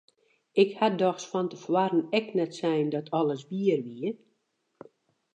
[0.61, 4.09] Ik ha dochs fan te foaren ek net sein dat alles wier wie!